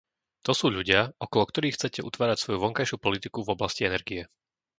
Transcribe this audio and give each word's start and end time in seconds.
To 0.49 0.57
sú 0.59 0.67
ľudia, 0.77 1.01
okolo 1.25 1.43
ktorých 1.49 1.75
chcete 1.77 1.99
utvárať 2.09 2.37
svoju 2.41 2.57
vonkajšiu 2.65 2.97
politiku 3.05 3.39
v 3.45 3.51
oblasti 3.55 3.81
energie. 3.89 4.21